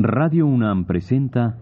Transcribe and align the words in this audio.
Radio 0.00 0.46
UNAM 0.46 0.84
presenta 0.84 1.58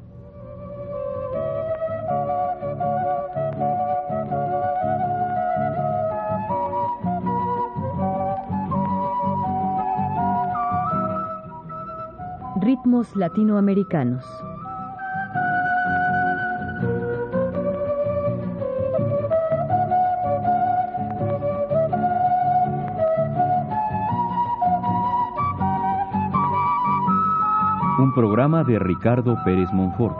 Ritmos 12.61 13.17
latinoamericanos. 13.17 14.46
Programa 28.17 28.65
de 28.65 28.79
Ricardo 28.79 29.37
Pérez 29.45 29.71
Monfort. 29.75 30.17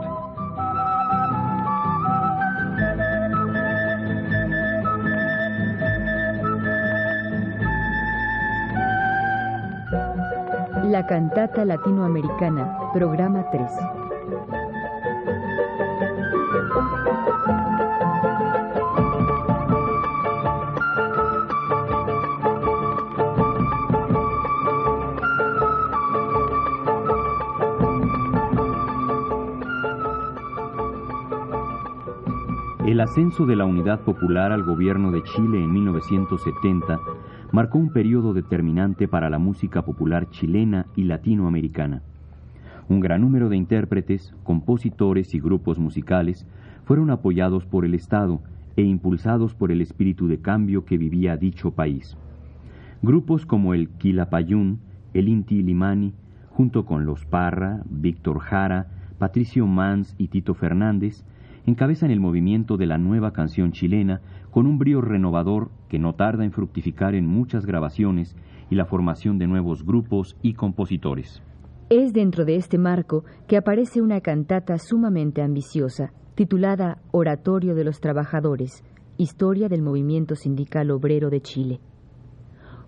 La 10.83 11.07
cantata 11.07 11.65
latinoamericana, 11.65 12.77
programa 12.93 13.49
3. 13.49 14.06
Ascenso 33.07 33.45
de 33.45 33.55
la 33.55 33.63
Unidad 33.63 34.01
Popular 34.01 34.51
al 34.51 34.63
gobierno 34.63 35.11
de 35.11 35.23
Chile 35.23 35.63
en 35.63 35.71
1970 35.71 36.99
marcó 37.53 37.77
un 37.77 37.93
periodo 37.93 38.33
determinante 38.33 39.07
para 39.07 39.29
la 39.29 39.39
música 39.39 39.85
popular 39.85 40.29
chilena 40.29 40.87
y 40.93 41.05
latinoamericana. 41.05 42.01
Un 42.89 42.99
gran 42.99 43.21
número 43.21 43.47
de 43.47 43.55
intérpretes, 43.55 44.35
compositores 44.43 45.33
y 45.33 45.39
grupos 45.39 45.79
musicales 45.79 46.45
fueron 46.83 47.09
apoyados 47.09 47.65
por 47.65 47.85
el 47.85 47.93
Estado 47.93 48.41
e 48.75 48.81
impulsados 48.81 49.55
por 49.55 49.71
el 49.71 49.79
espíritu 49.79 50.27
de 50.27 50.41
cambio 50.41 50.83
que 50.83 50.97
vivía 50.97 51.37
dicho 51.37 51.71
país. 51.71 52.17
Grupos 53.01 53.45
como 53.45 53.73
el 53.73 53.87
Quilapayún, 53.87 54.81
el 55.13 55.29
Inti 55.29 55.63
Limani, 55.63 56.13
junto 56.49 56.85
con 56.85 57.05
los 57.05 57.23
Parra, 57.23 57.83
Víctor 57.89 58.39
Jara, 58.39 58.87
Patricio 59.17 59.65
Mans 59.65 60.13
y 60.17 60.27
Tito 60.27 60.53
Fernández, 60.53 61.23
encabezan 61.67 62.11
el 62.11 62.21
movimiento 62.21 62.77
de 62.77 62.87
la 62.87 62.97
nueva 62.97 63.33
canción 63.33 63.73
chilena 63.73 64.21
con 64.51 64.65
un 64.65 64.79
brío 64.79 65.01
renovador 65.01 65.69
que 65.89 65.99
no 65.99 66.15
tarda 66.15 66.45
en 66.45 66.53
fructificar 66.53 67.13
en 67.13 67.27
muchas 67.27 67.65
grabaciones 67.65 68.35
y 68.69 68.75
la 68.75 68.85
formación 68.85 69.37
de 69.37 69.47
nuevos 69.47 69.85
grupos 69.85 70.37
y 70.41 70.53
compositores. 70.53 71.43
Es 71.89 72.13
dentro 72.13 72.45
de 72.45 72.55
este 72.55 72.77
marco 72.77 73.25
que 73.47 73.57
aparece 73.57 74.01
una 74.01 74.21
cantata 74.21 74.77
sumamente 74.77 75.41
ambiciosa, 75.41 76.13
titulada 76.35 76.99
Oratorio 77.11 77.75
de 77.75 77.83
los 77.83 77.99
Trabajadores, 77.99 78.83
Historia 79.17 79.67
del 79.67 79.81
Movimiento 79.81 80.35
Sindical 80.35 80.89
Obrero 80.91 81.29
de 81.29 81.41
Chile. 81.41 81.79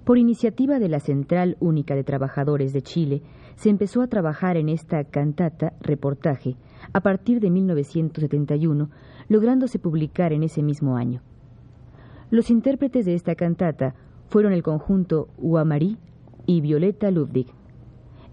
Por 0.05 0.17
iniciativa 0.17 0.79
de 0.79 0.89
la 0.89 0.99
Central 0.99 1.57
Única 1.59 1.95
de 1.95 2.03
Trabajadores 2.03 2.71
de 2.71 2.81
Chile, 2.81 3.21
se 3.59 3.69
empezó 3.69 4.01
a 4.01 4.07
trabajar 4.07 4.55
en 4.55 4.69
esta 4.69 5.03
cantata 5.03 5.73
reportaje 5.81 6.55
a 6.93 7.01
partir 7.01 7.41
de 7.41 7.49
1971, 7.49 8.89
lográndose 9.27 9.79
publicar 9.79 10.31
en 10.31 10.43
ese 10.43 10.63
mismo 10.63 10.95
año. 10.95 11.21
Los 12.31 12.51
intérpretes 12.51 13.05
de 13.05 13.15
esta 13.15 13.35
cantata 13.35 13.95
fueron 14.29 14.53
el 14.53 14.63
conjunto 14.63 15.27
Uamarí 15.37 15.97
y 16.45 16.61
Violeta 16.61 17.11
Ludwig. 17.11 17.47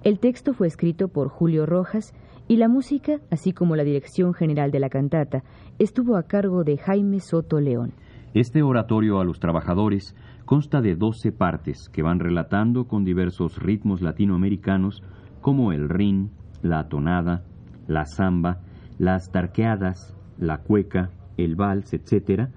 El 0.04 0.20
texto 0.20 0.54
fue 0.54 0.68
escrito 0.68 1.08
por 1.08 1.26
Julio 1.26 1.66
Rojas 1.66 2.14
y 2.46 2.58
la 2.58 2.68
música, 2.68 3.18
así 3.28 3.52
como 3.52 3.74
la 3.74 3.82
dirección 3.82 4.32
general 4.32 4.70
de 4.70 4.78
la 4.78 4.90
cantata, 4.90 5.42
estuvo 5.80 6.16
a 6.16 6.22
cargo 6.22 6.62
de 6.62 6.78
Jaime 6.78 7.18
Soto 7.18 7.58
León. 7.58 7.94
Este 8.32 8.62
oratorio 8.62 9.18
a 9.18 9.24
los 9.24 9.40
trabajadores 9.40 10.14
consta 10.44 10.80
de 10.80 10.94
12 10.94 11.32
partes 11.32 11.88
que 11.88 12.02
van 12.02 12.20
relatando 12.20 12.86
con 12.86 13.04
diversos 13.04 13.58
ritmos 13.58 14.02
latinoamericanos 14.02 15.02
como 15.46 15.70
el 15.70 15.88
rin, 15.88 16.32
la 16.60 16.88
tonada, 16.88 17.44
la 17.86 18.04
samba, 18.04 18.62
las 18.98 19.30
tarqueadas, 19.30 20.12
la 20.38 20.58
cueca, 20.58 21.10
el 21.36 21.54
vals, 21.54 21.94
etc., 21.94 22.48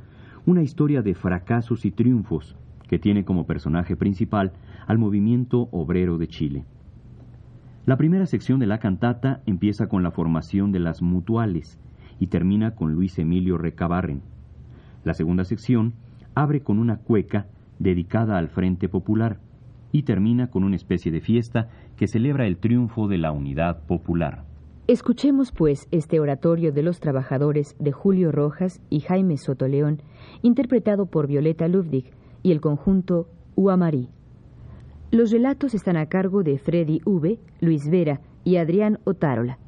una 0.47 0.63
historia 0.63 1.03
de 1.03 1.13
fracasos 1.13 1.85
y 1.85 1.91
triunfos 1.91 2.57
que 2.88 2.97
tiene 2.97 3.25
como 3.25 3.45
personaje 3.45 3.95
principal 3.95 4.53
al 4.88 4.97
movimiento 4.97 5.69
obrero 5.72 6.17
de 6.17 6.29
Chile. 6.29 6.66
La 7.85 7.95
primera 7.95 8.25
sección 8.25 8.59
de 8.59 8.66
la 8.66 8.79
cantata 8.79 9.44
empieza 9.45 9.85
con 9.85 10.01
la 10.01 10.09
formación 10.09 10.71
de 10.71 10.79
las 10.79 11.03
mutuales 11.03 11.79
y 12.19 12.25
termina 12.25 12.73
con 12.73 12.95
Luis 12.95 13.19
Emilio 13.19 13.59
Recabarren. 13.59 14.23
La 15.03 15.13
segunda 15.13 15.44
sección 15.44 15.94
abre 16.33 16.61
con 16.61 16.79
una 16.79 16.97
cueca 16.97 17.45
dedicada 17.77 18.39
al 18.39 18.47
Frente 18.47 18.89
Popular 18.89 19.38
y 19.91 20.03
termina 20.03 20.50
con 20.50 20.63
una 20.63 20.75
especie 20.75 21.11
de 21.11 21.22
fiesta 21.22 21.69
que 21.97 22.07
celebra 22.07 22.47
el 22.47 22.57
triunfo 22.57 23.07
de 23.07 23.17
la 23.17 23.31
unidad 23.31 23.85
popular. 23.85 24.45
Escuchemos, 24.88 25.51
pues, 25.51 25.88
este 25.91 26.19
oratorio 26.19 26.72
de 26.72 26.81
los 26.81 27.00
trabajadores 27.00 27.75
de 27.79 27.91
Julio 27.91 28.31
Rojas 28.31 28.81
y 28.89 29.01
Jaime 29.01 29.38
Sotoleón, 29.38 30.01
interpretado 30.41 31.05
por 31.05 31.27
Violeta 31.27 31.67
Ludwig 31.67 32.11
y 32.41 32.51
el 32.51 32.59
conjunto 32.59 33.27
Uamarí. 33.55 34.09
Los 35.11 35.31
relatos 35.31 35.73
están 35.73 35.97
a 35.97 36.07
cargo 36.07 36.44
de 36.44 36.57
Freddy 36.57 37.01
V., 37.06 37.39
Luis 37.61 37.89
Vera 37.89 38.21
y 38.44 38.56
Adrián 38.56 39.00
Otárola. 39.03 39.59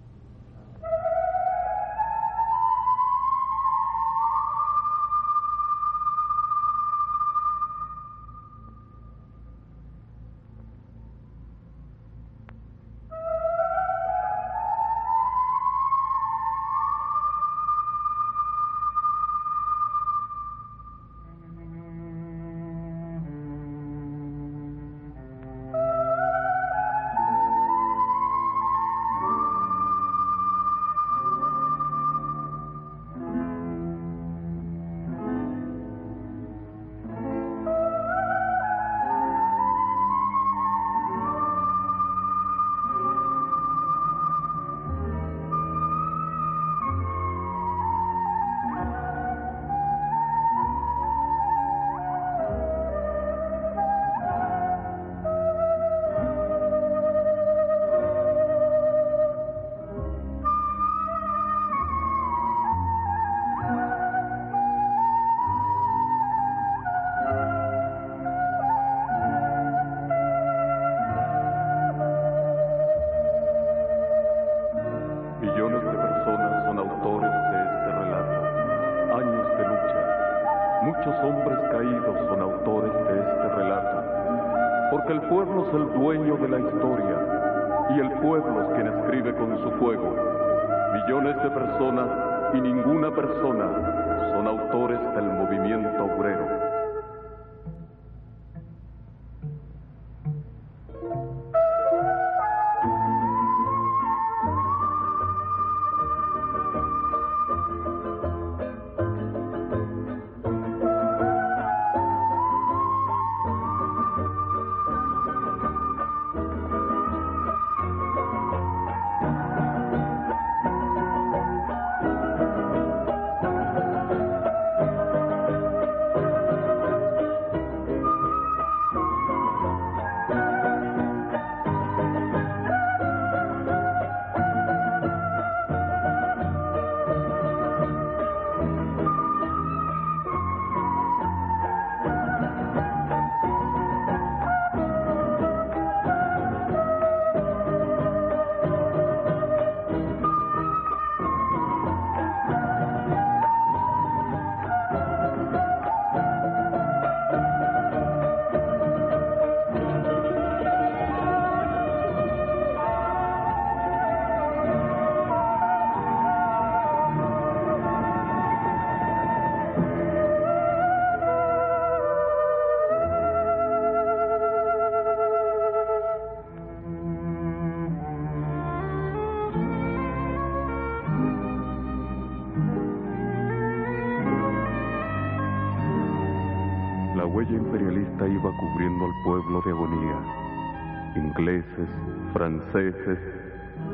Ingleses, 191.42 191.90
franceses 192.34 193.18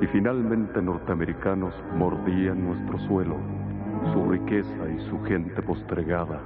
y 0.02 0.08
finalmente 0.08 0.82
norteamericanos 0.82 1.74
mordían 1.96 2.66
nuestro 2.66 3.00
suelo, 3.08 3.38
su 4.12 4.30
riqueza 4.30 4.90
y 4.90 5.00
su 5.10 5.24
gente 5.24 5.62
postregada. 5.62 6.42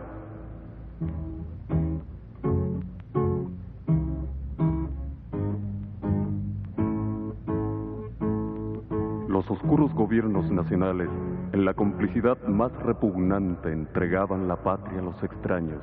Los 9.27 9.49
oscuros 9.49 9.91
gobiernos 9.95 10.51
nacionales, 10.51 11.09
en 11.51 11.65
la 11.65 11.73
complicidad 11.73 12.37
más 12.47 12.71
repugnante, 12.83 13.71
entregaban 13.71 14.47
la 14.47 14.57
patria 14.57 14.99
a 14.99 15.05
los 15.05 15.23
extraños. 15.23 15.81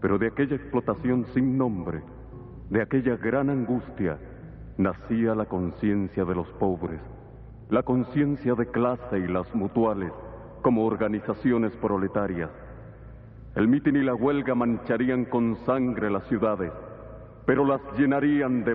Pero 0.00 0.16
de 0.16 0.28
aquella 0.28 0.56
explotación 0.56 1.26
sin 1.34 1.58
nombre, 1.58 2.02
de 2.70 2.82
aquella 2.82 3.16
gran 3.16 3.50
angustia, 3.50 4.18
nacía 4.76 5.34
la 5.34 5.46
conciencia 5.46 6.24
de 6.24 6.34
los 6.34 6.48
pobres, 6.52 7.00
la 7.70 7.82
conciencia 7.82 8.54
de 8.54 8.66
clase 8.66 9.18
y 9.18 9.28
las 9.28 9.54
mutuales 9.54 10.12
como 10.62 10.84
organizaciones 10.86 11.72
proletarias. 11.76 12.50
El 13.54 13.68
mitin 13.68 13.96
y 13.96 14.02
la 14.02 14.14
huelga 14.14 14.54
mancharían 14.54 15.26
con 15.26 15.56
sangre 15.66 16.10
las 16.10 16.26
ciudades, 16.28 16.72
pero 17.46 17.64
las 17.64 17.80
llenarían 17.96 18.64
de 18.64 18.74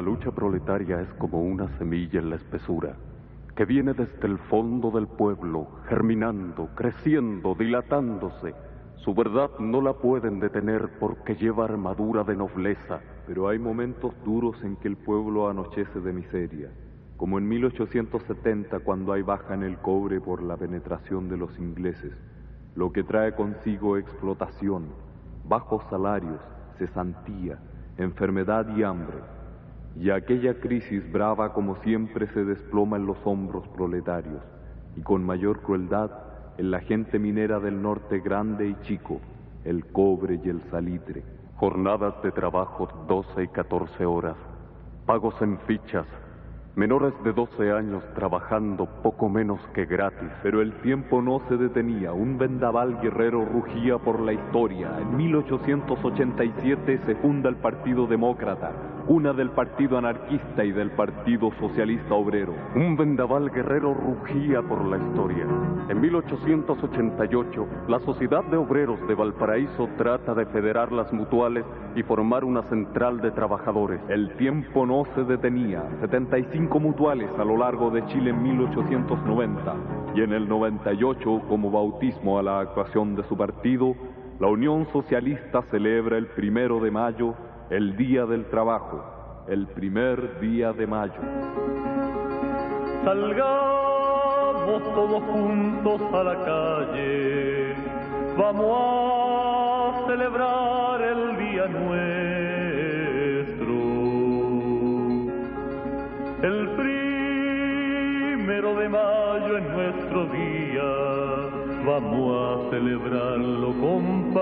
lucha 0.00 0.30
proletaria 0.30 1.00
es 1.00 1.08
como 1.14 1.42
una 1.42 1.68
semilla 1.78 2.20
en 2.20 2.30
la 2.30 2.36
espesura, 2.36 2.96
que 3.56 3.64
viene 3.64 3.92
desde 3.94 4.26
el 4.26 4.38
fondo 4.38 4.90
del 4.90 5.06
pueblo, 5.06 5.68
germinando, 5.88 6.68
creciendo, 6.74 7.54
dilatándose. 7.54 8.54
Su 8.96 9.14
verdad 9.14 9.50
no 9.58 9.80
la 9.80 9.94
pueden 9.94 10.40
detener 10.40 10.90
porque 11.00 11.34
lleva 11.34 11.64
armadura 11.64 12.22
de 12.24 12.36
nobleza. 12.36 13.00
Pero 13.26 13.48
hay 13.48 13.58
momentos 13.58 14.14
duros 14.24 14.62
en 14.62 14.76
que 14.76 14.88
el 14.88 14.96
pueblo 14.96 15.48
anochece 15.48 16.00
de 16.00 16.12
miseria, 16.12 16.70
como 17.16 17.38
en 17.38 17.48
1870 17.48 18.80
cuando 18.80 19.12
hay 19.12 19.22
baja 19.22 19.54
en 19.54 19.62
el 19.62 19.78
cobre 19.78 20.20
por 20.20 20.42
la 20.42 20.56
penetración 20.56 21.28
de 21.28 21.36
los 21.36 21.58
ingleses, 21.58 22.12
lo 22.74 22.92
que 22.92 23.02
trae 23.02 23.34
consigo 23.34 23.96
explotación, 23.96 24.86
bajos 25.44 25.82
salarios, 25.90 26.40
cesantía, 26.78 27.58
enfermedad 27.96 28.76
y 28.76 28.82
hambre 28.82 29.37
y 29.96 30.10
aquella 30.10 30.54
crisis 30.54 31.10
brava 31.10 31.52
como 31.52 31.76
siempre 31.82 32.26
se 32.28 32.44
desploma 32.44 32.96
en 32.96 33.06
los 33.06 33.18
hombros 33.24 33.66
proletarios 33.68 34.42
y 34.96 35.02
con 35.02 35.24
mayor 35.24 35.60
crueldad 35.62 36.10
en 36.58 36.70
la 36.70 36.80
gente 36.80 37.18
minera 37.18 37.60
del 37.60 37.80
norte 37.80 38.20
grande 38.20 38.68
y 38.68 38.76
chico, 38.82 39.20
el 39.64 39.86
cobre 39.86 40.40
y 40.44 40.48
el 40.48 40.60
salitre. 40.70 41.22
Jornadas 41.56 42.20
de 42.22 42.32
trabajo 42.32 42.88
12 43.06 43.44
y 43.44 43.48
14 43.48 44.04
horas, 44.04 44.36
pagos 45.06 45.40
en 45.40 45.58
fichas, 45.60 46.06
Menores 46.78 47.12
de 47.24 47.32
12 47.32 47.72
años 47.72 48.04
trabajando 48.14 48.86
poco 49.02 49.28
menos 49.28 49.58
que 49.74 49.84
gratis. 49.84 50.28
Pero 50.44 50.62
el 50.62 50.72
tiempo 50.74 51.20
no 51.20 51.40
se 51.48 51.56
detenía. 51.56 52.12
Un 52.12 52.38
vendaval 52.38 53.00
guerrero 53.00 53.44
rugía 53.44 53.98
por 53.98 54.20
la 54.20 54.32
historia. 54.32 54.96
En 55.00 55.16
1887 55.16 57.00
se 57.04 57.16
funda 57.16 57.48
el 57.48 57.56
Partido 57.56 58.06
Demócrata, 58.06 58.70
una 59.08 59.32
del 59.32 59.50
Partido 59.50 59.98
Anarquista 59.98 60.64
y 60.64 60.70
del 60.70 60.92
Partido 60.92 61.50
Socialista 61.58 62.14
Obrero. 62.14 62.54
Un 62.76 62.96
vendaval 62.96 63.50
guerrero 63.50 63.92
rugía 63.92 64.62
por 64.62 64.84
la 64.84 64.98
historia. 64.98 65.46
En 65.88 66.00
1888, 66.00 67.66
la 67.88 67.98
Sociedad 68.00 68.44
de 68.44 68.56
Obreros 68.56 69.04
de 69.08 69.16
Valparaíso 69.16 69.88
trata 69.96 70.32
de 70.32 70.46
federar 70.46 70.92
las 70.92 71.12
mutuales 71.12 71.64
y 71.96 72.04
formar 72.04 72.44
una 72.44 72.62
central 72.68 73.20
de 73.20 73.32
trabajadores. 73.32 74.00
El 74.08 74.36
tiempo 74.36 74.86
no 74.86 75.04
se 75.16 75.24
detenía. 75.24 75.82
75 76.02 76.67
mutuales 76.76 77.30
a 77.38 77.44
lo 77.44 77.56
largo 77.56 77.90
de 77.90 78.04
Chile 78.06 78.30
en 78.30 78.42
1890 78.42 79.74
y 80.14 80.20
en 80.20 80.32
el 80.32 80.46
98 80.46 81.42
como 81.48 81.70
bautismo 81.70 82.38
a 82.38 82.42
la 82.42 82.60
actuación 82.60 83.16
de 83.16 83.24
su 83.24 83.36
partido, 83.36 83.94
la 84.38 84.48
Unión 84.48 84.86
Socialista 84.92 85.62
celebra 85.70 86.18
el 86.18 86.26
primero 86.26 86.78
de 86.80 86.90
mayo 86.90 87.34
el 87.70 87.96
Día 87.96 88.26
del 88.26 88.46
Trabajo, 88.46 89.44
el 89.48 89.66
primer 89.68 90.38
día 90.40 90.72
de 90.72 90.86
mayo. 90.86 91.20
Salgamos 93.04 94.82
todos 94.94 95.22
juntos 95.24 96.00
a 96.12 96.22
la 96.22 96.44
calle, 96.44 97.74
vamos 98.36 98.70
a 98.72 100.06
celebrar 100.06 101.00
el 101.02 101.38
día 101.38 101.66
nuestro. 101.66 102.17
El 106.40 106.68
primero 106.76 108.76
de 108.76 108.88
mayo 108.88 109.58
es 109.58 109.68
nuestro 109.70 110.26
día, 110.26 110.84
vamos 111.84 112.30
a 112.30 112.70
celebrarlo 112.70 113.72
compañeros. 113.80 114.38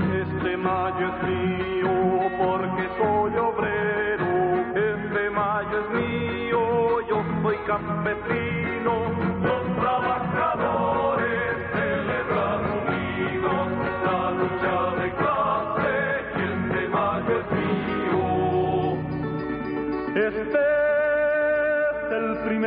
Este 0.00 0.56
mayo 0.56 1.08
es 1.08 1.22
mío 1.28 1.90
porque 2.38 2.88
soy 2.96 3.36
obrero, 3.36 4.64
este 4.74 5.28
mayo 5.28 5.78
es 5.78 5.90
mío, 6.00 7.02
yo 7.06 7.22
soy 7.42 7.58
campesino, 7.66 8.65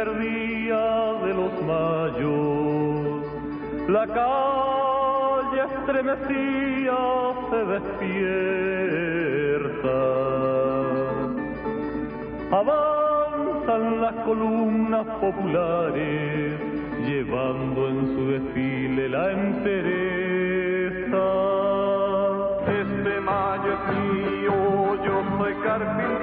día 0.05 1.13
de 1.23 1.33
los 1.33 1.51
mayos. 1.63 3.25
La 3.89 4.05
calle 4.07 5.61
estremecía 5.77 6.97
se 7.49 7.59
despierta. 7.73 8.69
Avanzan 12.51 14.01
las 14.01 14.15
columnas 14.25 15.05
populares, 15.19 16.59
llevando 17.05 17.89
en 17.89 18.07
su 18.15 18.27
desfile 18.31 19.09
la 19.09 19.31
entereza. 19.31 21.25
Este 22.81 23.19
mayo 23.21 23.73
es 23.73 23.81
mío, 23.97 24.55
yo 25.03 25.15
soy 25.37 25.53
carpintero. 25.63 26.18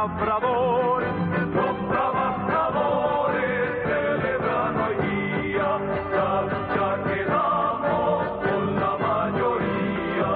Los 0.00 0.08
trabajadores 0.16 1.12
celebran 3.84 4.74
hoy 4.80 4.96
día 5.06 5.70
la 6.14 6.30
lucha 6.40 6.88
que 7.04 7.20
damos 7.26 8.20
con 8.40 8.62
la 8.80 8.92
mayoría. 9.06 10.34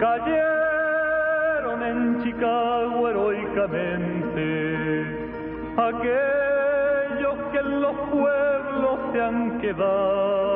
Cayeron 0.00 1.80
en 1.84 1.98
Chicago 2.24 2.98
heroicamente 3.08 4.46
aquellos 5.76 7.36
que 7.52 7.58
en 7.58 7.70
los 7.82 7.96
pueblos 8.10 8.98
se 9.12 9.18
han 9.22 9.60
quedado. 9.60 10.55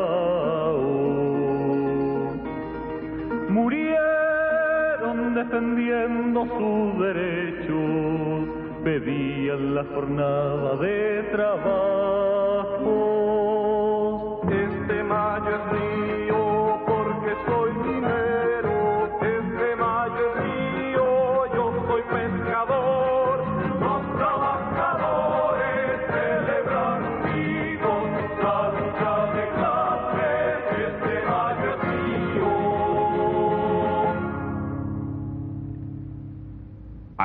Defendiendo 5.45 6.45
sus 6.45 7.01
derechos, 7.03 8.49
pedían 8.85 9.75
la 9.75 9.85
jornada 9.95 10.77
de 10.77 11.23
trabajo. 11.33 13.20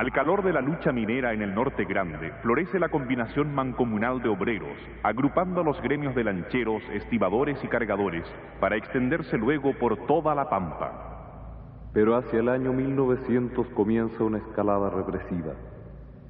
Al 0.05 0.11
calor 0.11 0.43
de 0.43 0.53
la 0.53 0.61
lucha 0.61 0.91
minera 0.91 1.33
en 1.33 1.41
el 1.41 1.55
norte 1.55 1.83
grande, 1.83 2.31
florece 2.43 2.77
la 2.77 2.89
combinación 2.89 3.55
mancomunal 3.55 4.21
de 4.21 4.29
obreros, 4.29 4.77
agrupando 5.01 5.61
a 5.61 5.63
los 5.63 5.81
gremios 5.81 6.13
de 6.13 6.23
lancheros, 6.23 6.83
estibadores 6.93 7.57
y 7.63 7.67
cargadores, 7.67 8.23
para 8.59 8.75
extenderse 8.75 9.35
luego 9.35 9.73
por 9.79 10.05
toda 10.05 10.35
la 10.35 10.47
pampa. 10.47 11.89
Pero 11.91 12.15
hacia 12.15 12.37
el 12.37 12.49
año 12.49 12.71
1900 12.71 13.67
comienza 13.69 14.23
una 14.23 14.37
escalada 14.37 14.91
represiva. 14.91 15.53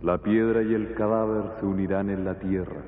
La 0.02 0.20
piedra 0.20 0.62
y 0.64 0.74
el 0.74 0.94
cadáver 0.94 1.44
se 1.60 1.66
unirán 1.66 2.10
en 2.10 2.24
la 2.24 2.40
tierra. 2.40 2.82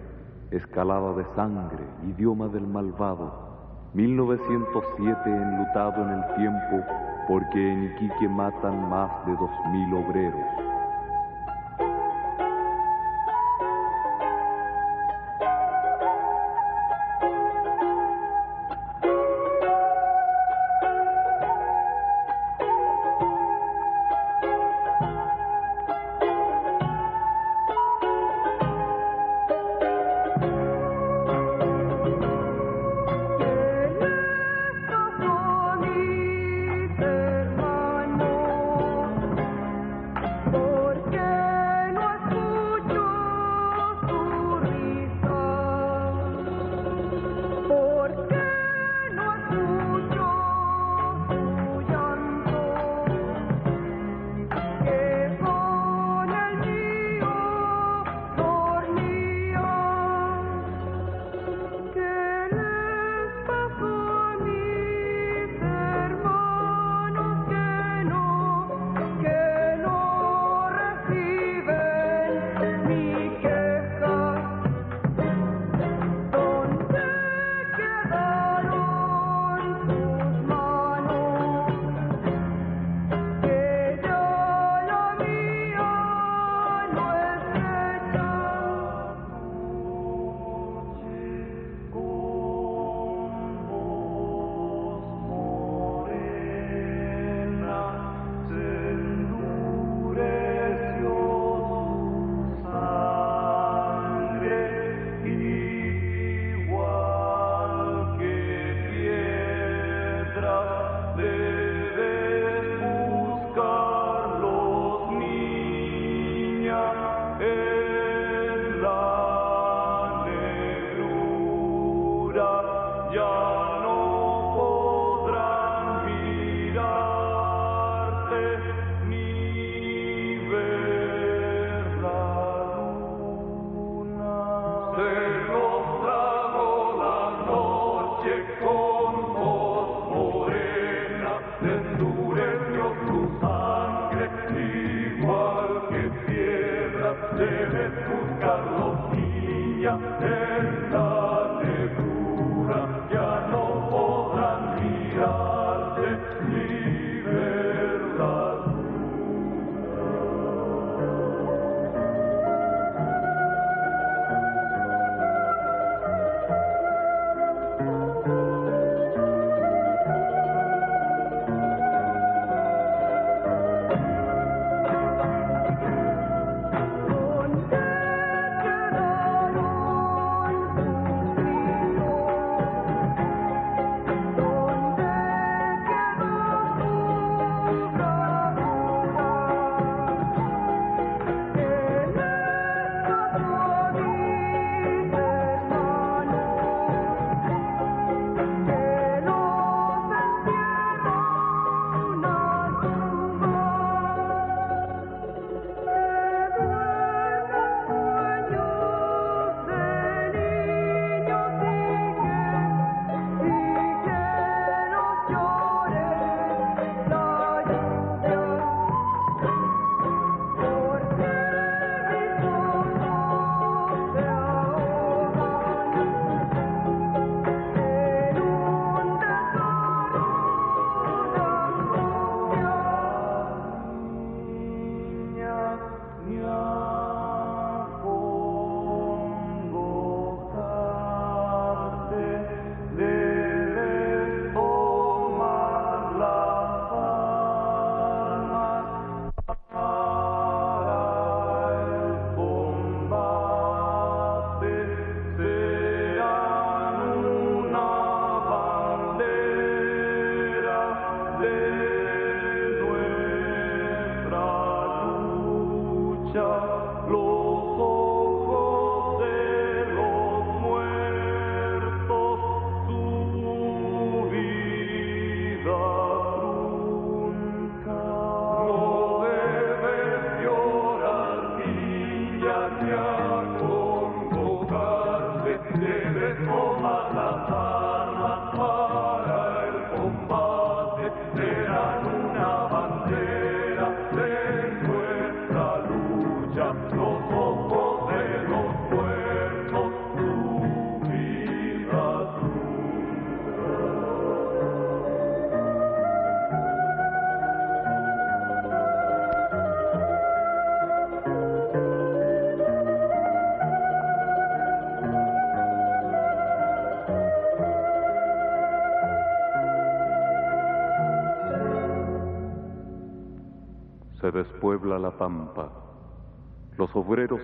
Escalada 0.51 1.13
de 1.15 1.25
sangre, 1.35 1.83
idioma 2.15 2.47
del 2.47 2.65
malvado. 2.65 3.89
1907 3.93 5.19
enlutado 5.25 6.01
en 6.03 6.09
el 6.11 6.35
tiempo 6.37 6.85
porque 7.27 7.73
en 7.73 7.83
Iquique 7.83 8.29
matan 8.29 8.89
más 8.89 9.25
de 9.25 9.33
dos 9.33 9.51
mil 9.73 9.93
obreros. 9.93 10.67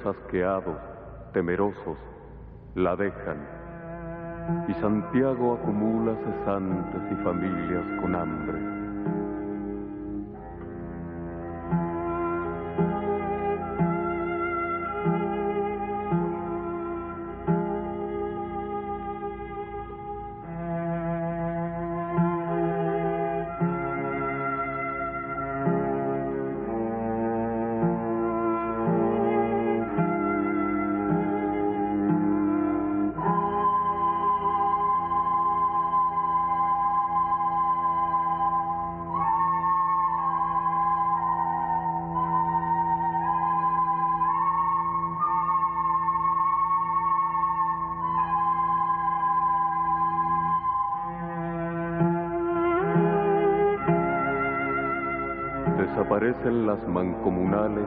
Asqueados, 0.05 0.77
temerosos, 1.33 1.97
la 2.75 2.95
dejan. 2.95 3.37
Y 4.67 4.73
Santiago 4.75 5.53
acumula 5.53 6.15
cesantes 6.15 7.01
y 7.11 7.23
familias 7.23 8.01
con 8.01 8.15
hambre. 8.15 8.72
Desaparecen 56.33 56.67
las 56.67 56.87
mancomunales 56.87 57.85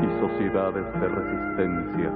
y 0.00 0.20
sociedades 0.20 0.84
de 1.00 1.08
resistencia. 1.08 2.12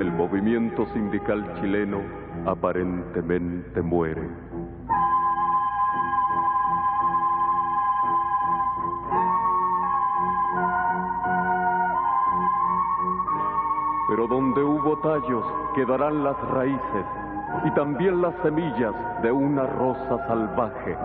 El 0.00 0.12
movimiento 0.12 0.86
sindical 0.92 1.44
chileno 1.60 2.00
aparentemente 2.46 3.82
muere. 3.82 4.28
Pero 14.08 14.26
donde 14.26 14.62
hubo 14.62 14.98
tallos 14.98 15.44
quedarán 15.74 16.24
las 16.24 16.40
raíces 16.50 17.06
y 17.64 17.70
también 17.74 18.20
las 18.20 18.34
semillas 18.42 18.94
de 19.22 19.30
una 19.30 19.66
rosa 19.66 20.26
salvaje 20.26 20.96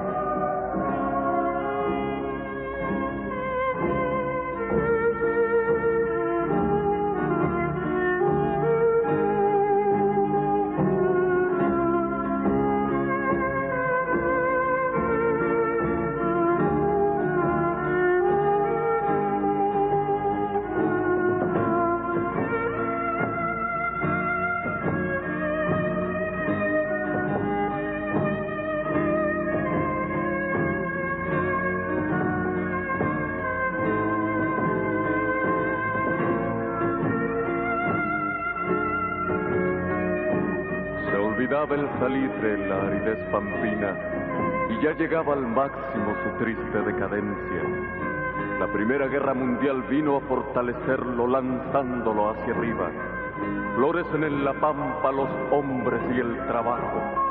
llegaba 45.05 45.33
al 45.33 45.45
máximo 45.45 46.15
su 46.23 46.43
triste 46.43 46.81
decadencia. 46.81 47.61
La 48.59 48.65
Primera 48.73 49.05
Guerra 49.05 49.35
Mundial 49.35 49.83
vino 49.83 50.17
a 50.17 50.21
fortalecerlo 50.21 51.27
lanzándolo 51.27 52.31
hacia 52.31 52.55
arriba. 52.55 52.89
Florecen 53.75 54.23
en 54.23 54.43
la 54.43 54.53
pampa 54.53 55.11
los 55.11 55.29
hombres 55.51 56.01
y 56.11 56.19
el 56.19 56.35
trabajo 56.47 57.24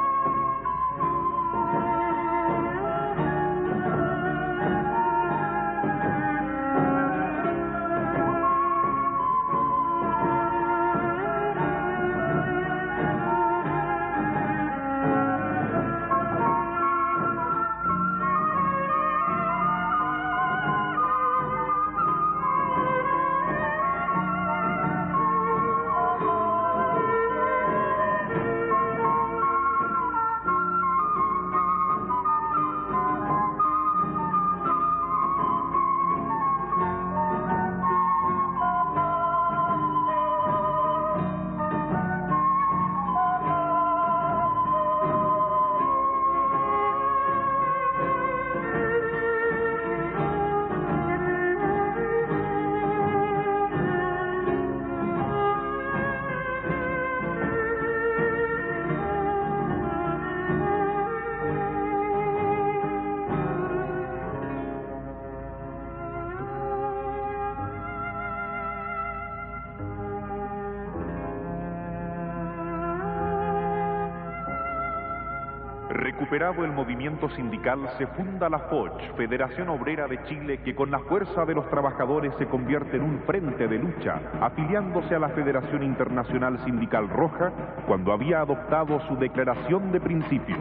El 76.34 76.72
movimiento 76.72 77.30
sindical, 77.30 77.88
se 77.96 78.08
funda 78.08 78.48
la 78.48 78.58
FOCH, 78.58 79.14
Federación 79.16 79.68
Obrera 79.68 80.08
de 80.08 80.20
Chile, 80.24 80.58
que 80.64 80.74
con 80.74 80.90
la 80.90 80.98
fuerza 80.98 81.44
de 81.44 81.54
los 81.54 81.70
trabajadores 81.70 82.34
se 82.38 82.46
convierte 82.46 82.96
en 82.96 83.04
un 83.04 83.20
frente 83.20 83.68
de 83.68 83.78
lucha, 83.78 84.20
afiliándose 84.40 85.14
a 85.14 85.20
la 85.20 85.28
Federación 85.28 85.84
Internacional 85.84 86.58
Sindical 86.64 87.08
Roja 87.08 87.52
cuando 87.86 88.12
había 88.12 88.40
adoptado 88.40 88.98
su 89.06 89.14
declaración 89.14 89.92
de 89.92 90.00
principios. 90.00 90.58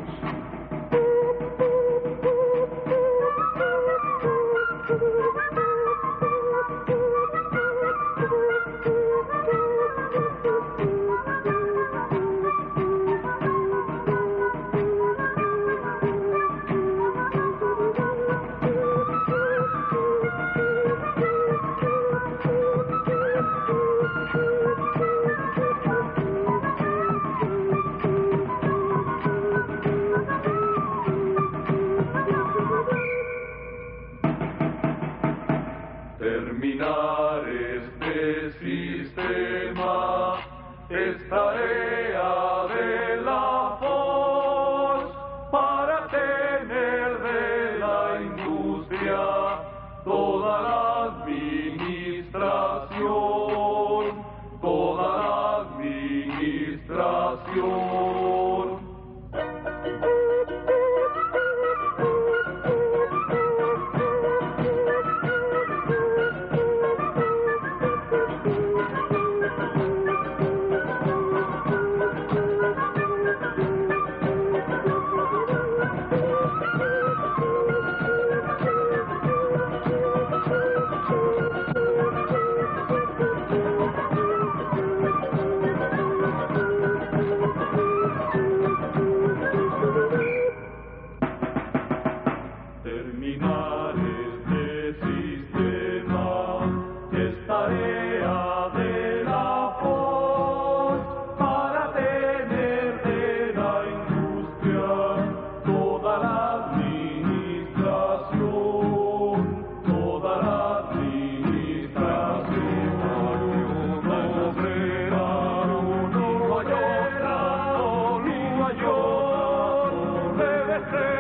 Pero 120.91 121.12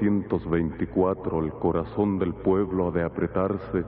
1924 0.00 1.44
el 1.44 1.52
corazón 1.52 2.18
del 2.18 2.34
pueblo 2.34 2.88
ha 2.88 2.90
de 2.92 3.02
apretarse 3.02 3.84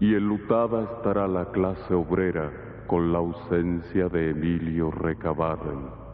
y 0.00 0.14
enlutada 0.14 0.84
estará 0.84 1.26
la 1.26 1.50
clase 1.50 1.94
obrera 1.94 2.50
con 2.86 3.12
la 3.12 3.18
ausencia 3.18 4.08
de 4.08 4.30
Emilio 4.30 4.90
Recabarren. 4.90 6.09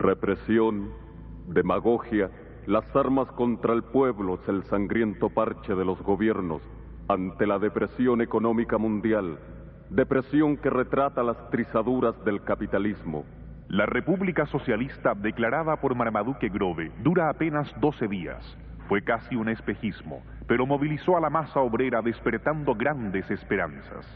Represión, 0.00 0.94
demagogia, 1.46 2.30
las 2.64 2.84
armas 2.96 3.30
contra 3.32 3.74
el 3.74 3.82
pueblo 3.82 4.40
es 4.40 4.48
el 4.48 4.64
sangriento 4.64 5.28
parche 5.28 5.74
de 5.74 5.84
los 5.84 6.00
gobiernos 6.00 6.62
ante 7.06 7.46
la 7.46 7.58
depresión 7.58 8.22
económica 8.22 8.78
mundial, 8.78 9.38
depresión 9.90 10.56
que 10.56 10.70
retrata 10.70 11.22
las 11.22 11.50
trizaduras 11.50 12.14
del 12.24 12.42
capitalismo. 12.42 13.26
La 13.68 13.84
República 13.84 14.46
Socialista 14.46 15.14
declarada 15.14 15.76
por 15.76 15.94
Marmaduke 15.94 16.48
Grove 16.48 16.90
dura 17.02 17.28
apenas 17.28 17.70
12 17.78 18.08
días. 18.08 18.56
Fue 18.88 19.04
casi 19.04 19.36
un 19.36 19.50
espejismo, 19.50 20.22
pero 20.46 20.64
movilizó 20.64 21.18
a 21.18 21.20
la 21.20 21.28
masa 21.28 21.60
obrera 21.60 22.00
despertando 22.00 22.74
grandes 22.74 23.30
esperanzas. 23.30 24.06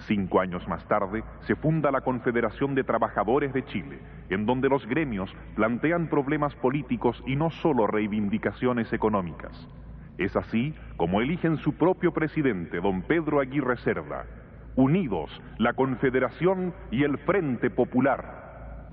Cinco 0.00 0.40
años 0.40 0.66
más 0.68 0.86
tarde 0.88 1.22
se 1.40 1.54
funda 1.54 1.90
la 1.90 2.00
Confederación 2.00 2.74
de 2.74 2.84
Trabajadores 2.84 3.52
de 3.52 3.64
Chile, 3.64 4.00
en 4.28 4.44
donde 4.46 4.68
los 4.68 4.86
gremios 4.86 5.34
plantean 5.54 6.08
problemas 6.08 6.54
políticos 6.56 7.22
y 7.26 7.36
no 7.36 7.50
solo 7.50 7.86
reivindicaciones 7.86 8.92
económicas. 8.92 9.68
Es 10.18 10.36
así 10.36 10.74
como 10.96 11.20
eligen 11.20 11.56
su 11.58 11.74
propio 11.74 12.12
presidente, 12.12 12.80
don 12.80 13.02
Pedro 13.02 13.40
Aguirre 13.40 13.76
Cerda. 13.78 14.26
Unidos, 14.76 15.30
la 15.58 15.72
Confederación 15.72 16.74
y 16.90 17.04
el 17.04 17.18
Frente 17.18 17.70
Popular. 17.70 18.90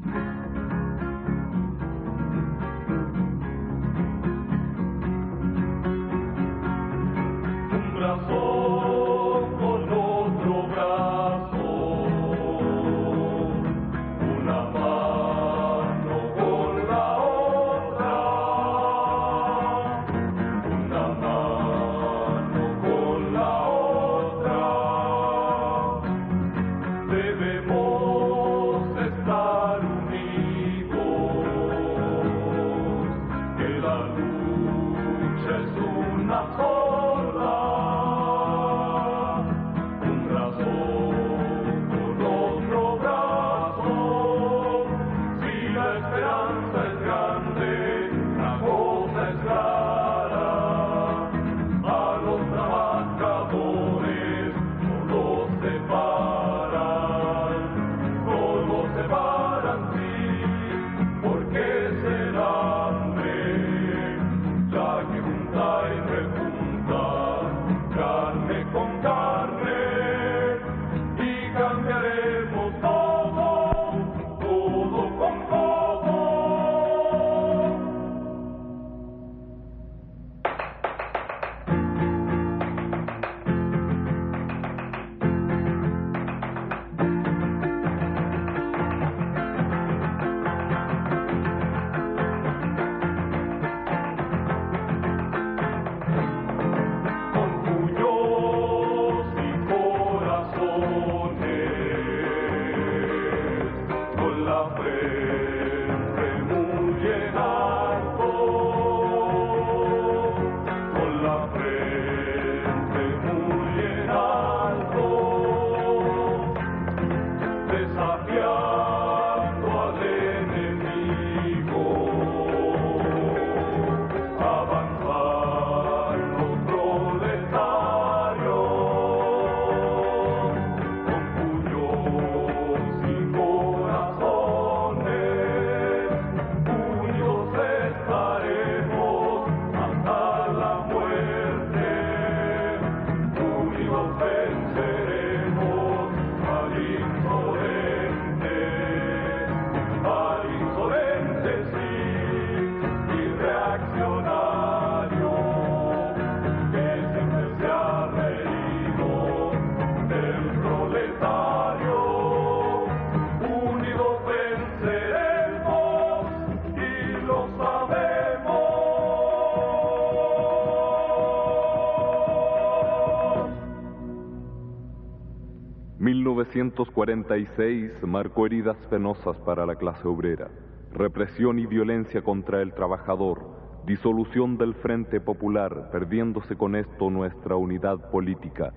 1946 176.54 178.04
marcó 178.04 178.46
heridas 178.46 178.76
penosas 178.90 179.38
para 179.46 179.66
la 179.66 179.76
clase 179.76 180.06
obrera, 180.06 180.50
represión 180.92 181.60
y 181.60 181.66
violencia 181.66 182.22
contra 182.24 182.62
el 182.62 182.74
trabajador, 182.74 183.40
disolución 183.86 184.58
del 184.58 184.74
Frente 184.76 185.22
Popular, 185.22 185.90
perdiéndose 185.92 186.58
con 186.58 186.76
esto 186.76 187.10
nuestra 187.10 187.56
unidad 187.56 188.12
política. 188.12 188.74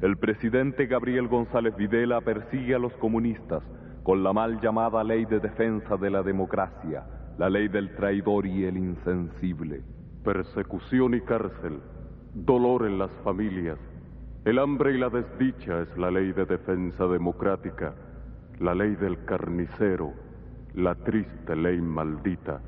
El 0.00 0.16
presidente 0.16 0.86
Gabriel 0.86 1.28
González 1.28 1.76
Videla 1.76 2.22
persigue 2.22 2.74
a 2.74 2.78
los 2.78 2.94
comunistas 2.94 3.62
con 4.02 4.22
la 4.22 4.32
mal 4.32 4.58
llamada 4.62 5.04
Ley 5.04 5.26
de 5.26 5.38
Defensa 5.38 5.98
de 5.98 6.08
la 6.08 6.22
Democracia, 6.22 7.04
la 7.36 7.50
ley 7.50 7.68
del 7.68 7.94
traidor 7.94 8.46
y 8.46 8.64
el 8.64 8.78
insensible. 8.78 9.82
Persecución 10.24 11.12
y 11.12 11.20
cárcel, 11.20 11.80
dolor 12.32 12.86
en 12.86 12.98
las 12.98 13.10
familias. 13.22 13.78
El 14.44 14.58
hambre 14.58 14.92
y 14.92 14.98
la 14.98 15.08
desdicha 15.08 15.82
es 15.82 15.96
la 15.96 16.10
ley 16.10 16.32
de 16.32 16.44
defensa 16.44 17.06
democrática, 17.06 17.94
la 18.58 18.74
ley 18.74 18.96
del 18.96 19.24
carnicero, 19.24 20.12
la 20.74 20.96
triste 20.96 21.54
ley 21.54 21.80
maldita. 21.80 22.60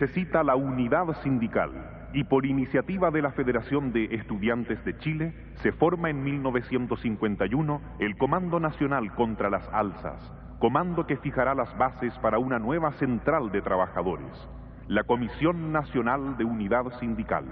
Necesita 0.00 0.44
la 0.44 0.54
unidad 0.54 1.12
sindical 1.24 1.72
y 2.12 2.22
por 2.22 2.46
iniciativa 2.46 3.10
de 3.10 3.20
la 3.20 3.32
Federación 3.32 3.92
de 3.92 4.04
Estudiantes 4.14 4.84
de 4.84 4.96
Chile 4.98 5.34
se 5.56 5.72
forma 5.72 6.08
en 6.08 6.22
1951 6.22 7.80
el 7.98 8.16
Comando 8.16 8.60
Nacional 8.60 9.12
contra 9.16 9.50
las 9.50 9.68
Alzas, 9.72 10.32
comando 10.60 11.04
que 11.04 11.16
fijará 11.16 11.56
las 11.56 11.76
bases 11.76 12.16
para 12.20 12.38
una 12.38 12.60
nueva 12.60 12.92
central 12.92 13.50
de 13.50 13.60
trabajadores, 13.60 14.48
la 14.86 15.02
Comisión 15.02 15.72
Nacional 15.72 16.36
de 16.36 16.44
Unidad 16.44 16.96
Sindical, 17.00 17.46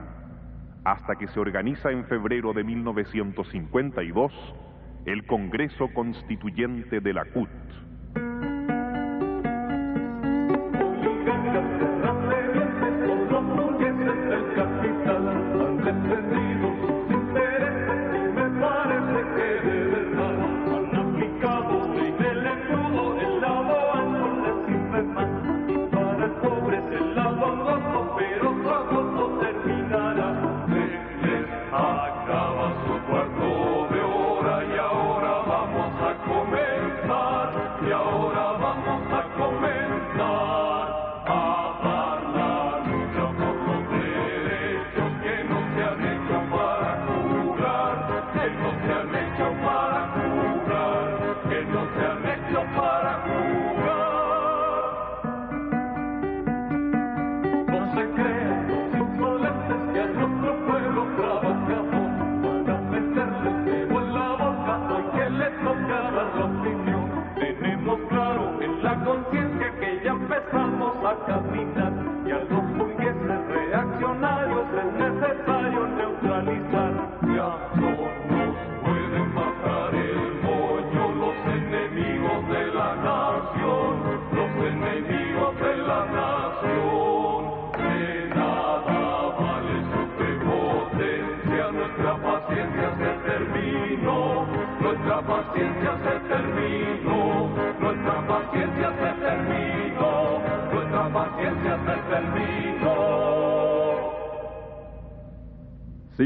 hasta 0.84 1.16
que 1.16 1.26
se 1.26 1.40
organiza 1.40 1.90
en 1.90 2.04
febrero 2.04 2.52
de 2.52 2.62
1952 2.62 4.32
el 5.04 5.26
Congreso 5.26 5.88
Constituyente 5.92 7.00
de 7.00 7.12
la 7.12 7.24
CUT. 7.24 7.48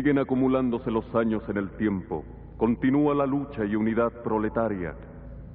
Siguen 0.01 0.19
acumulándose 0.19 0.91
los 0.91 1.15
años 1.15 1.43
en 1.51 1.59
el 1.59 1.73
tiempo. 1.73 2.25
Continúa 2.57 3.15
la 3.15 3.27
lucha 3.27 3.67
y 3.67 3.77
unidad 3.77 4.11
proletaria. 4.23 4.95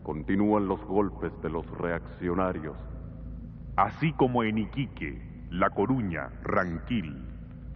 Continúan 0.03 0.67
los 0.67 0.79
golpes 0.85 1.31
de 1.41 1.49
los 1.49 1.65
reaccionarios. 1.79 2.77
Así 3.75 4.13
como 4.13 4.43
en 4.43 4.59
Iquique, 4.59 5.47
La 5.49 5.71
Coruña, 5.71 6.29
Ranquil, 6.43 7.27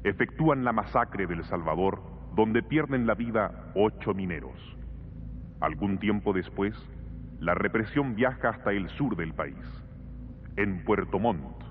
efectúan 0.04 0.64
la 0.64 0.72
masacre 0.72 1.26
del 1.26 1.44
Salvador, 1.44 2.04
donde 2.36 2.62
pierden 2.62 3.08
la 3.08 3.16
vida 3.16 3.72
ocho 3.74 4.14
mineros. 4.14 4.78
Algún 5.62 5.98
tiempo 5.98 6.34
después, 6.34 6.76
la 7.40 7.56
represión 7.56 8.14
viaja 8.14 8.50
hasta 8.50 8.74
el 8.74 8.90
sur 8.90 9.16
del 9.16 9.34
país, 9.34 9.66
en 10.56 10.84
Puerto 10.84 11.18
Montt, 11.18 11.64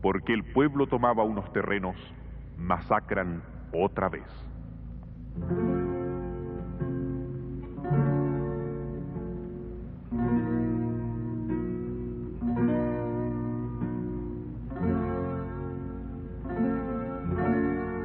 porque 0.00 0.34
el 0.34 0.42
pueblo 0.52 0.88
tomaba 0.88 1.22
unos 1.22 1.52
terrenos, 1.52 1.94
masacran 2.58 3.51
otra 3.72 4.08
vez. 4.08 4.22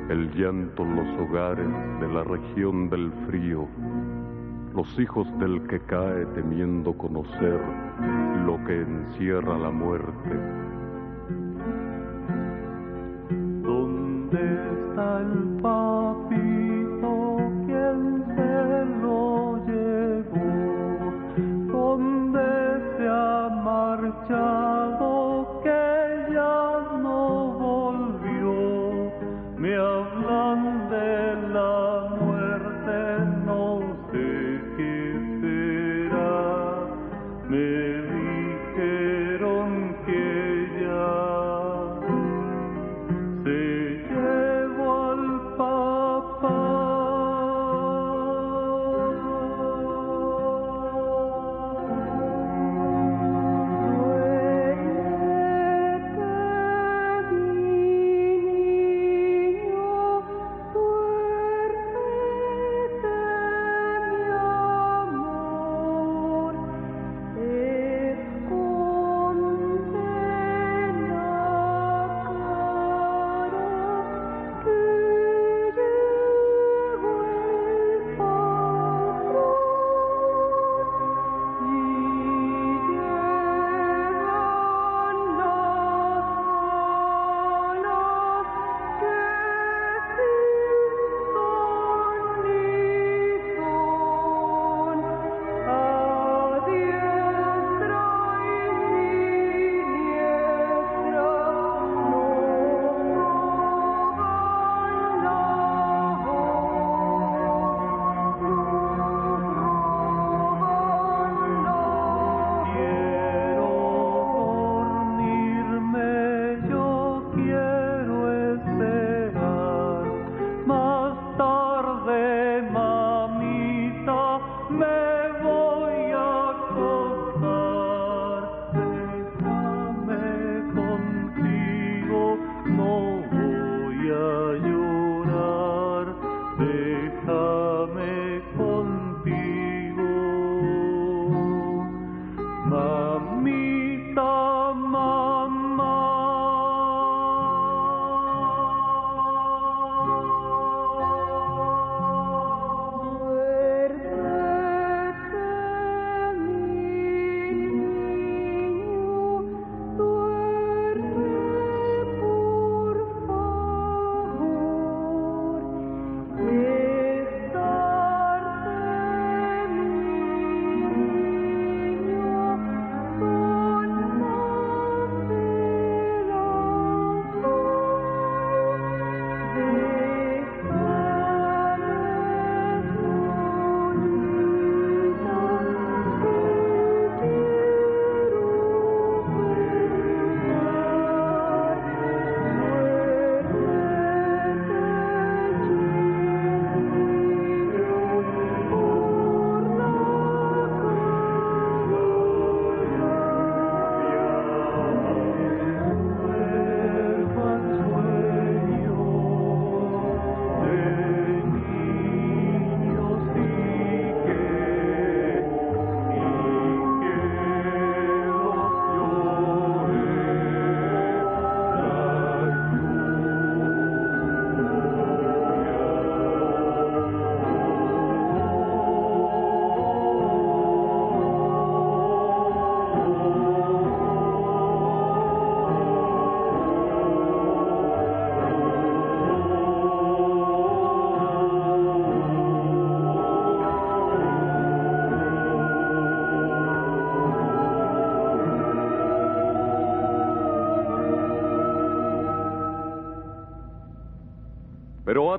El 0.10 0.32
llanto 0.34 0.84
en 0.84 0.96
los 0.96 1.20
hogares 1.20 1.68
de 2.00 2.08
la 2.08 2.24
región 2.24 2.90
del 2.90 3.12
frío, 3.28 3.68
los 4.74 4.88
hijos 5.00 5.28
del 5.40 5.62
que 5.68 5.80
cae 5.82 6.26
temiendo 6.28 6.98
conocer 6.98 7.60
lo 8.46 8.64
que 8.66 8.82
encierra 8.82 9.58
la 9.58 9.70
muerte. 9.70 10.32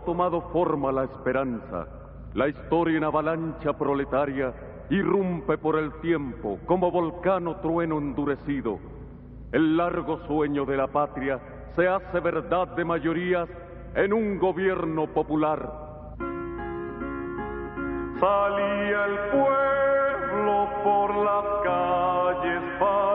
tomado 0.09 0.41
forma 0.41 0.91
la 0.91 1.05
esperanza. 1.05 1.87
La 2.33 2.49
historia 2.49 2.97
en 2.97 3.05
avalancha 3.05 3.75
proletaria 3.75 4.55
irrumpe 4.89 5.59
por 5.59 5.79
el 5.79 5.93
tiempo 6.01 6.59
como 6.65 6.91
volcán 6.91 7.47
o 7.47 7.57
trueno 7.57 7.99
endurecido. 7.99 8.79
El 9.53 9.77
largo 9.77 10.17
sueño 10.27 10.65
de 10.65 10.79
la 10.79 10.87
patria 10.87 11.39
se 11.77 11.87
hace 11.87 12.21
verdad 12.21 12.69
de 12.69 12.87
mayorías 12.87 13.51
en 13.95 14.15
un 14.15 14.39
gobierno 14.39 15.09
popular. 15.09 15.61
Salía 18.19 19.05
el 19.05 19.19
pueblo 19.31 20.69
por 20.85 21.17
las 21.17 21.45
calles 21.65 22.63
para 22.81 23.08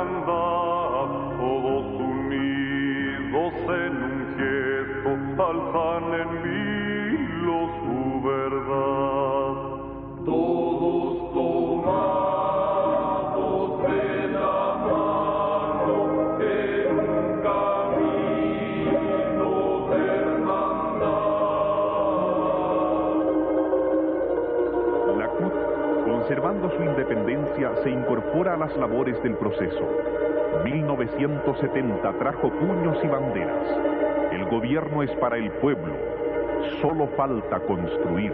hermandad, 0.00 1.36
todos 1.36 1.84
unidos 2.00 3.54
en 3.68 3.92
un 4.08 4.18
gesto, 4.38 5.10
alzan 5.42 6.06
en 6.20 6.29
se 27.82 27.90
incorpora 27.90 28.54
a 28.54 28.56
las 28.56 28.74
labores 28.76 29.22
del 29.22 29.34
proceso. 29.36 29.86
1970 30.64 32.12
trajo 32.14 32.50
puños 32.50 32.96
y 33.04 33.06
banderas. 33.06 33.66
El 34.32 34.46
gobierno 34.46 35.02
es 35.02 35.10
para 35.16 35.36
el 35.36 35.50
pueblo. 35.52 35.94
Solo 36.80 37.06
falta 37.16 37.60
construir. 37.60 38.32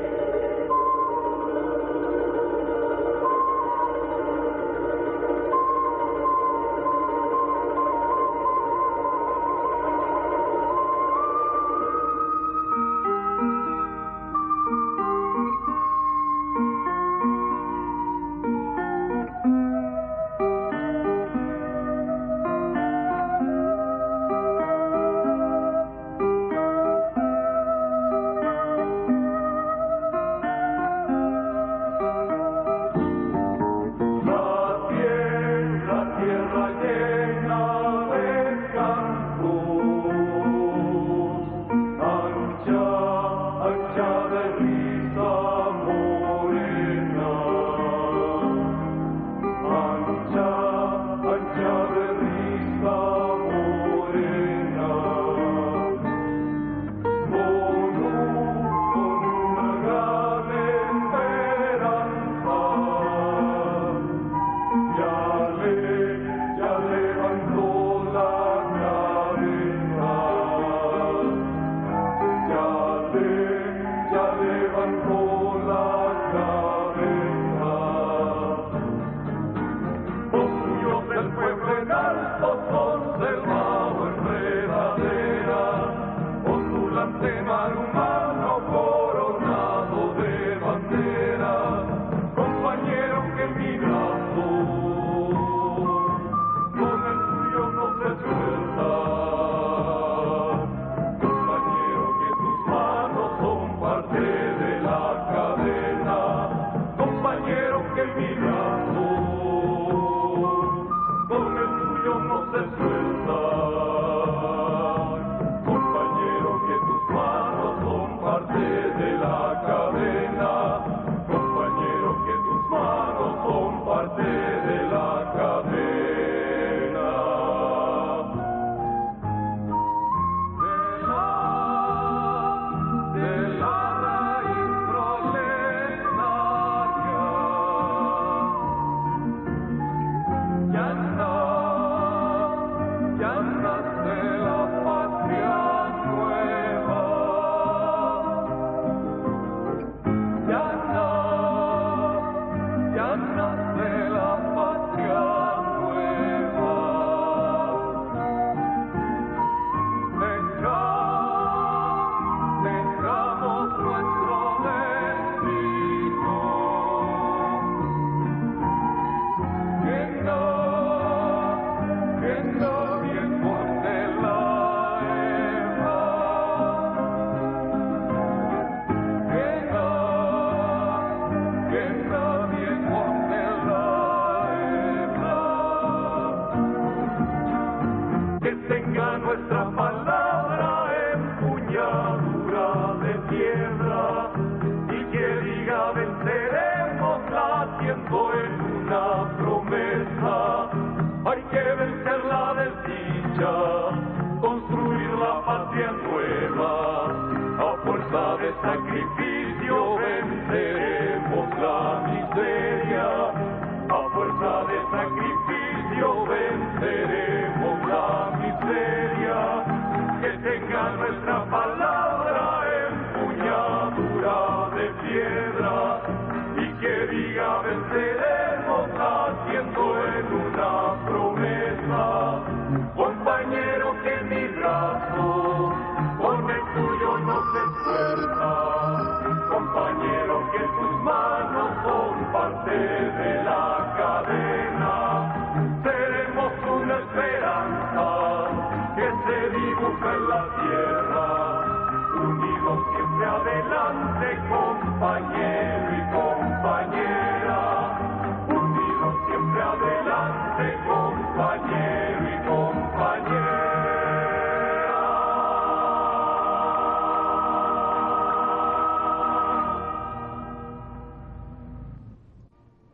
Brother, 214.39 215.16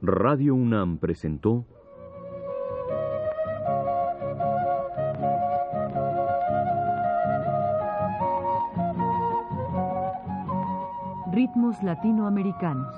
Radio 0.04 0.56
UNAM 0.56 0.98
presentó 0.98 1.64
Ritmos 11.30 11.80
latinoamericanos. 11.84 12.92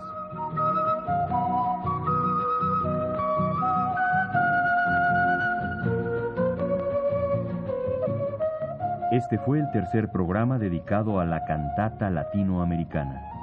Este 9.12 9.36
fue 9.36 9.58
el 9.58 9.70
tercer 9.72 10.10
programa 10.10 10.58
dedicado 10.58 11.20
a 11.20 11.26
la 11.26 11.44
cantata 11.44 12.08
latinoamericana. 12.08 13.33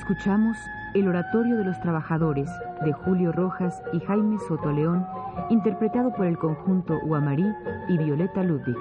Escuchamos 0.00 0.56
El 0.94 1.08
Oratorio 1.08 1.58
de 1.58 1.64
los 1.64 1.78
Trabajadores 1.80 2.48
de 2.82 2.90
Julio 2.90 3.32
Rojas 3.32 3.82
y 3.92 4.00
Jaime 4.00 4.38
Soto 4.48 4.72
León, 4.72 5.06
interpretado 5.50 6.10
por 6.14 6.24
el 6.24 6.38
conjunto 6.38 6.98
Guamarí 7.04 7.44
y 7.86 7.98
Violeta 7.98 8.42
Ludwig. 8.42 8.78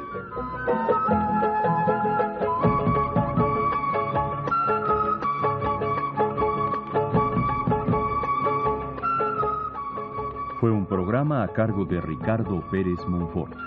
Fue 10.62 10.72
un 10.72 10.86
programa 10.86 11.44
a 11.44 11.50
cargo 11.50 11.84
de 11.84 12.00
Ricardo 12.00 12.62
Pérez 12.72 13.06
Monfort. 13.08 13.59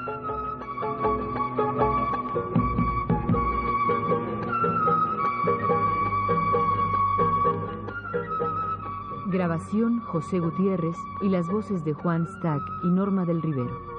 José 10.04 10.38
Gutiérrez 10.38 10.96
y 11.22 11.28
las 11.28 11.48
voces 11.48 11.82
de 11.84 11.94
Juan 11.94 12.26
Stack 12.26 12.62
y 12.84 12.88
Norma 12.88 13.24
del 13.24 13.40
Rivero. 13.40 13.91